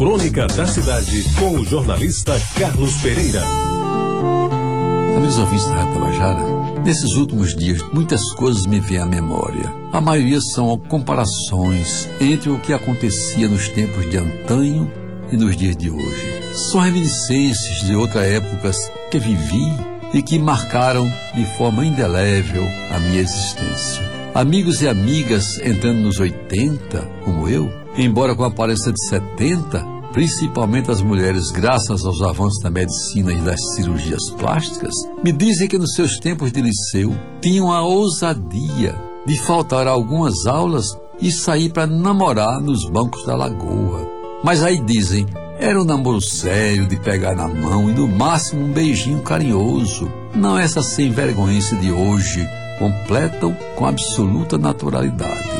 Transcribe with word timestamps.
Crônica 0.00 0.46
da 0.46 0.66
Cidade, 0.66 1.22
com 1.38 1.56
o 1.56 1.62
jornalista 1.66 2.32
Carlos 2.58 2.96
Pereira. 3.02 3.42
Amigos 5.14 5.36
ouvintes 5.36 5.68
da 5.68 5.84
Tabajara, 5.84 6.42
nesses 6.82 7.16
últimos 7.16 7.54
dias 7.54 7.82
muitas 7.92 8.32
coisas 8.32 8.64
me 8.64 8.80
vêm 8.80 8.96
à 8.96 9.04
memória. 9.04 9.70
A 9.92 10.00
maioria 10.00 10.40
são 10.40 10.74
comparações 10.88 12.08
entre 12.18 12.48
o 12.48 12.58
que 12.58 12.72
acontecia 12.72 13.46
nos 13.46 13.68
tempos 13.68 14.08
de 14.08 14.16
antanho 14.16 14.90
e 15.30 15.36
nos 15.36 15.54
dias 15.54 15.76
de 15.76 15.90
hoje. 15.90 16.54
São 16.54 16.80
reminiscências 16.80 17.86
de 17.86 17.94
outras 17.94 18.24
épocas 18.24 18.78
que 19.10 19.18
vivi 19.18 19.70
e 20.14 20.22
que 20.22 20.38
marcaram 20.38 21.12
de 21.34 21.44
forma 21.58 21.84
indelével 21.84 22.64
a 22.90 22.98
minha 23.00 23.20
existência. 23.20 24.02
Amigos 24.34 24.80
e 24.80 24.88
amigas 24.88 25.58
entrando 25.58 26.00
nos 26.00 26.18
80, 26.18 27.02
como 27.22 27.46
eu, 27.50 27.70
embora 27.96 28.34
com 28.34 28.44
aparência 28.44 28.92
de 28.92 29.08
70, 29.08 29.84
principalmente 30.12 30.90
as 30.90 31.00
mulheres, 31.00 31.50
graças 31.50 32.04
aos 32.04 32.22
avanços 32.22 32.62
da 32.62 32.70
medicina 32.70 33.32
e 33.32 33.40
das 33.40 33.60
cirurgias 33.74 34.30
plásticas, 34.38 34.94
me 35.22 35.32
dizem 35.32 35.68
que 35.68 35.78
nos 35.78 35.94
seus 35.94 36.18
tempos 36.18 36.52
de 36.52 36.60
liceu 36.60 37.14
tinham 37.40 37.72
a 37.72 37.82
ousadia 37.82 38.94
de 39.26 39.38
faltar 39.38 39.86
algumas 39.86 40.46
aulas 40.46 40.86
e 41.20 41.30
sair 41.30 41.70
para 41.70 41.86
namorar 41.86 42.60
nos 42.60 42.88
bancos 42.88 43.24
da 43.26 43.36
lagoa. 43.36 44.08
Mas 44.42 44.62
aí 44.62 44.80
dizem, 44.80 45.26
era 45.58 45.80
um 45.80 45.84
namoro 45.84 46.22
sério 46.22 46.86
de 46.86 46.96
pegar 46.96 47.36
na 47.36 47.46
mão 47.46 47.90
e 47.90 47.92
no 47.92 48.08
máximo 48.08 48.64
um 48.64 48.72
beijinho 48.72 49.20
carinhoso. 49.20 50.10
Não 50.34 50.58
essa 50.58 50.82
sem 50.82 51.10
vergonha 51.10 51.60
de 51.60 51.92
hoje 51.92 52.48
completam 52.78 53.54
com 53.76 53.84
absoluta 53.84 54.56
naturalidade. 54.56 55.59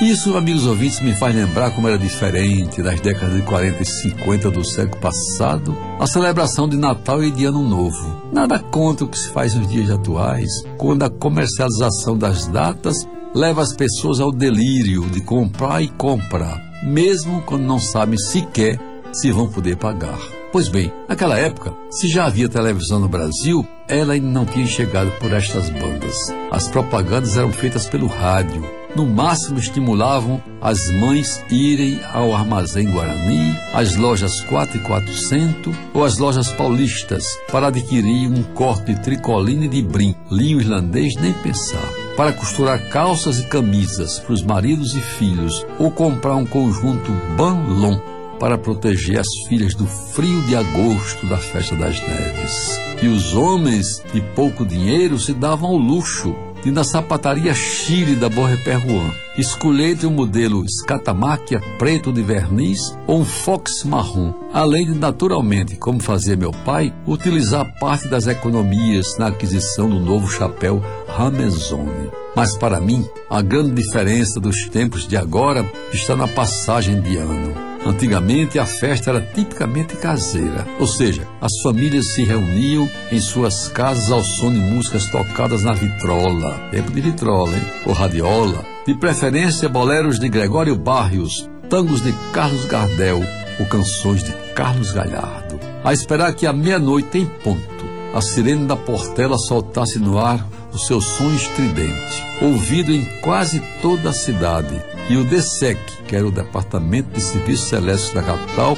Isso, 0.00 0.34
amigos 0.34 0.66
ouvintes, 0.66 0.98
me 1.02 1.14
faz 1.14 1.34
lembrar 1.34 1.72
como 1.72 1.86
era 1.86 1.98
diferente 1.98 2.80
nas 2.80 2.98
décadas 3.00 3.36
de 3.36 3.42
40 3.42 3.82
e 3.82 3.86
50 3.86 4.50
do 4.50 4.64
século 4.64 4.98
passado 4.98 5.76
a 5.98 6.06
celebração 6.06 6.66
de 6.66 6.78
Natal 6.78 7.22
e 7.22 7.30
de 7.30 7.44
Ano 7.44 7.62
Novo. 7.62 8.22
Nada 8.32 8.58
contra 8.58 9.04
o 9.04 9.08
que 9.08 9.18
se 9.18 9.28
faz 9.28 9.54
nos 9.54 9.68
dias 9.68 9.90
atuais, 9.90 10.48
quando 10.78 11.02
a 11.02 11.10
comercialização 11.10 12.16
das 12.16 12.46
datas 12.46 13.06
leva 13.34 13.60
as 13.60 13.74
pessoas 13.74 14.20
ao 14.20 14.32
delírio 14.32 15.02
de 15.10 15.20
comprar 15.20 15.82
e 15.82 15.88
comprar, 15.88 16.58
mesmo 16.82 17.42
quando 17.42 17.64
não 17.64 17.78
sabem 17.78 18.16
sequer 18.16 18.80
se 19.12 19.30
vão 19.30 19.50
poder 19.50 19.76
pagar. 19.76 20.18
Pois 20.50 20.68
bem, 20.68 20.90
naquela 21.06 21.38
época, 21.38 21.74
se 21.90 22.08
já 22.08 22.24
havia 22.24 22.48
televisão 22.48 23.00
no 23.00 23.08
Brasil, 23.08 23.68
ela 23.86 24.14
ainda 24.14 24.28
não 24.28 24.46
tinha 24.46 24.66
chegado 24.66 25.10
por 25.18 25.30
estas 25.34 25.68
bandas. 25.68 26.14
As 26.50 26.68
propagandas 26.68 27.36
eram 27.36 27.52
feitas 27.52 27.86
pelo 27.86 28.06
rádio. 28.06 28.79
No 28.96 29.06
máximo 29.06 29.58
estimulavam 29.58 30.42
as 30.60 30.78
mães 30.94 31.42
irem 31.50 32.00
ao 32.12 32.34
Armazém 32.34 32.90
Guarani, 32.90 33.56
às 33.72 33.94
lojas 33.94 34.40
4 34.42 34.78
e 34.78 34.80
400 34.80 35.74
ou 35.94 36.04
às 36.04 36.18
lojas 36.18 36.48
paulistas 36.52 37.22
para 37.50 37.68
adquirir 37.68 38.28
um 38.28 38.42
corte 38.54 38.94
tricoline 38.96 39.68
de 39.68 39.80
brim, 39.80 40.14
linho 40.30 40.60
irlandês 40.60 41.14
nem 41.16 41.32
pensar 41.32 41.88
para 42.16 42.32
costurar 42.32 42.88
calças 42.90 43.38
e 43.38 43.46
camisas 43.46 44.18
para 44.18 44.34
os 44.34 44.42
maridos 44.42 44.94
e 44.94 45.00
filhos 45.00 45.64
ou 45.78 45.90
comprar 45.90 46.34
um 46.34 46.44
conjunto 46.44 47.12
Banlon 47.36 47.98
para 48.40 48.58
proteger 48.58 49.20
as 49.20 49.28
filhas 49.48 49.74
do 49.74 49.86
frio 49.86 50.42
de 50.42 50.56
agosto 50.56 51.26
da 51.26 51.36
festa 51.36 51.76
das 51.76 52.00
neves. 52.00 52.80
E 53.02 53.06
os 53.06 53.34
homens 53.34 54.02
de 54.12 54.20
pouco 54.34 54.66
dinheiro 54.66 55.18
se 55.18 55.32
davam 55.32 55.70
ao 55.70 55.76
luxo 55.76 56.34
de 56.62 56.70
na 56.70 56.84
sapataria 56.84 57.54
Chile 57.54 58.14
da 58.16 58.28
Borreperruan 58.28 59.10
escolher 59.40 59.92
entre 59.92 60.06
um 60.06 60.10
modelo 60.10 60.64
escatamáquia 60.64 61.60
preto 61.78 62.12
de 62.12 62.22
verniz 62.22 62.96
ou 63.06 63.20
um 63.20 63.24
fox 63.24 63.84
marrom, 63.84 64.32
além 64.52 64.86
de 64.86 64.98
naturalmente, 64.98 65.76
como 65.76 66.02
fazia 66.02 66.36
meu 66.36 66.52
pai, 66.52 66.92
utilizar 67.06 67.78
parte 67.78 68.08
das 68.08 68.26
economias 68.26 69.16
na 69.18 69.28
aquisição 69.28 69.88
do 69.88 69.98
novo 69.98 70.28
chapéu 70.28 70.82
Ramezone. 71.08 72.10
Mas 72.36 72.56
para 72.56 72.80
mim, 72.80 73.04
a 73.28 73.42
grande 73.42 73.82
diferença 73.82 74.38
dos 74.38 74.68
tempos 74.68 75.06
de 75.06 75.16
agora 75.16 75.64
está 75.92 76.14
na 76.14 76.28
passagem 76.28 77.00
de 77.00 77.16
ano. 77.16 77.69
Antigamente 77.84 78.58
a 78.58 78.66
festa 78.66 79.10
era 79.10 79.20
tipicamente 79.20 79.96
caseira, 79.96 80.66
ou 80.78 80.86
seja, 80.86 81.26
as 81.40 81.50
famílias 81.62 82.12
se 82.12 82.24
reuniam 82.24 82.88
em 83.10 83.18
suas 83.18 83.68
casas 83.68 84.10
ao 84.10 84.22
som 84.22 84.52
de 84.52 84.58
músicas 84.58 85.06
tocadas 85.10 85.62
na 85.62 85.72
vitrola, 85.72 86.68
tempo 86.70 86.90
de 86.90 87.00
vitrola, 87.00 87.56
hein? 87.56 87.64
ou 87.86 87.94
radiola, 87.94 88.64
de 88.86 88.94
preferência 88.94 89.68
boleros 89.68 90.18
de 90.18 90.28
Gregório 90.28 90.76
Barrios, 90.76 91.48
tangos 91.70 92.02
de 92.02 92.12
Carlos 92.32 92.66
Gardel 92.66 93.22
ou 93.58 93.66
canções 93.66 94.22
de 94.22 94.32
Carlos 94.54 94.92
Galhardo. 94.92 95.58
A 95.82 95.94
esperar 95.94 96.34
que 96.34 96.46
à 96.46 96.52
meia-noite 96.52 97.16
em 97.16 97.26
ponto 97.26 97.79
a 98.14 98.20
sirene 98.20 98.66
da 98.66 98.76
portela 98.76 99.38
soltasse 99.38 99.98
no 99.98 100.18
ar 100.18 100.46
o 100.72 100.78
seu 100.78 101.00
som 101.00 101.30
estridente, 101.32 102.24
ouvido 102.40 102.92
em 102.92 103.04
quase 103.20 103.60
toda 103.82 104.10
a 104.10 104.12
cidade, 104.12 104.80
e 105.08 105.16
o 105.16 105.24
DSEC, 105.24 105.78
que 106.06 106.14
era 106.14 106.26
o 106.26 106.32
Departamento 106.32 107.10
de 107.10 107.20
Serviços 107.20 107.68
Celestes 107.68 108.12
da 108.12 108.22
capital, 108.22 108.76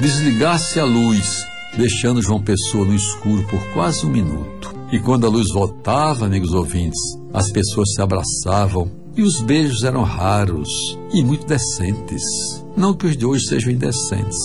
desligasse 0.00 0.80
a 0.80 0.84
luz, 0.84 1.46
deixando 1.76 2.22
João 2.22 2.42
Pessoa 2.42 2.84
no 2.84 2.94
escuro 2.94 3.42
por 3.44 3.60
quase 3.72 4.06
um 4.06 4.10
minuto. 4.10 4.74
E 4.90 4.98
quando 4.98 5.26
a 5.26 5.30
luz 5.30 5.50
voltava, 5.52 6.26
amigos 6.26 6.52
ouvintes, 6.52 7.00
as 7.32 7.50
pessoas 7.50 7.92
se 7.94 8.00
abraçavam 8.00 8.90
e 9.16 9.22
os 9.22 9.40
beijos 9.40 9.84
eram 9.84 10.02
raros 10.02 10.68
e 11.12 11.22
muito 11.22 11.46
decentes. 11.46 12.22
Não 12.76 12.94
que 12.94 13.06
os 13.06 13.16
de 13.16 13.24
hoje 13.24 13.46
sejam 13.46 13.72
indecentes. 13.72 14.36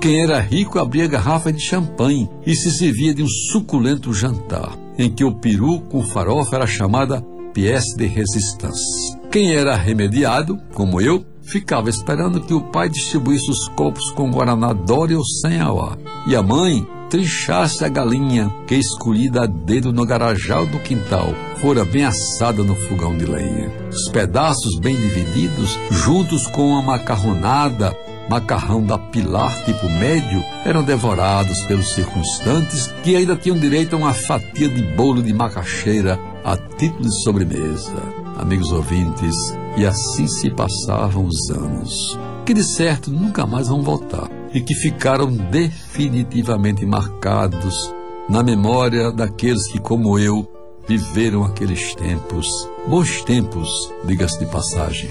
Quem 0.00 0.22
era 0.22 0.38
rico 0.38 0.78
abria 0.78 1.08
garrafa 1.08 1.52
de 1.52 1.60
champanhe 1.60 2.30
e 2.46 2.54
se 2.54 2.70
servia 2.70 3.12
de 3.12 3.22
um 3.22 3.28
suculento 3.50 4.14
jantar, 4.14 4.78
em 4.96 5.10
que 5.10 5.24
o 5.24 5.34
peru 5.34 5.80
com 5.80 6.04
farofa 6.04 6.54
era 6.54 6.66
chamada 6.68 7.20
pièce 7.52 7.96
de 7.96 8.06
résistance. 8.06 9.18
Quem 9.28 9.54
era 9.54 9.74
remediado, 9.76 10.56
como 10.72 11.00
eu, 11.00 11.24
ficava 11.42 11.90
esperando 11.90 12.40
que 12.40 12.54
o 12.54 12.70
pai 12.70 12.88
distribuísse 12.88 13.50
os 13.50 13.66
copos 13.70 14.10
com 14.12 14.30
guaraná 14.30 14.72
Dória 14.72 15.18
ou 15.18 15.24
sem 15.24 15.60
auá. 15.60 15.98
E 16.28 16.36
a 16.36 16.42
mãe 16.44 16.86
trinchasse 17.10 17.84
a 17.84 17.88
galinha 17.88 18.54
que 18.68 18.76
escolhida 18.76 19.42
a 19.42 19.46
dedo 19.46 19.92
no 19.92 20.06
garajal 20.06 20.64
do 20.66 20.78
quintal 20.78 21.34
fora 21.60 21.84
bem 21.84 22.04
assada 22.04 22.62
no 22.62 22.74
fogão 22.74 23.16
de 23.16 23.26
lenha. 23.26 23.70
Os 23.90 24.10
pedaços 24.10 24.78
bem 24.78 24.94
divididos, 24.94 25.78
juntos 25.90 26.46
com 26.46 26.68
uma 26.68 26.82
macarronada, 26.82 27.96
macarrão 28.28 28.84
da 28.84 28.98
pilar 28.98 29.64
tipo 29.64 29.88
médio, 29.88 30.42
eram 30.64 30.82
devorados 30.82 31.62
pelos 31.64 31.94
circunstantes 31.94 32.92
que 33.02 33.16
ainda 33.16 33.36
tinham 33.36 33.58
direito 33.58 33.94
a 33.94 33.98
uma 33.98 34.14
fatia 34.14 34.68
de 34.68 34.82
bolo 34.94 35.22
de 35.22 35.32
macaxeira 35.32 36.18
a 36.44 36.56
título 36.56 37.04
de 37.08 37.22
sobremesa 37.22 38.18
amigos 38.38 38.70
ouvintes, 38.70 39.34
e 39.76 39.84
assim 39.84 40.26
se 40.26 40.48
passavam 40.50 41.26
os 41.26 41.50
anos, 41.50 42.18
que 42.46 42.54
de 42.54 42.62
certo 42.62 43.10
nunca 43.10 43.44
mais 43.44 43.68
vão 43.68 43.82
voltar 43.82 44.30
e 44.54 44.60
que 44.60 44.74
ficaram 44.74 45.30
definitivamente 45.30 46.86
marcados 46.86 47.92
na 48.28 48.42
memória 48.42 49.10
daqueles 49.12 49.66
que, 49.70 49.78
como 49.78 50.18
eu, 50.18 50.46
viveram 50.86 51.44
aqueles 51.44 51.94
tempos, 51.94 52.46
bons 52.86 53.22
tempos, 53.22 53.68
diga-se 54.04 54.38
de 54.38 54.46
passagem. 54.46 55.10